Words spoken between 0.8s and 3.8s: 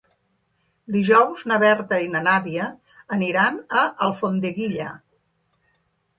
Dijous na Berta i na Nàdia aniran